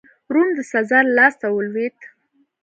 [0.33, 1.97] روم د سزار لاسته ولوېد.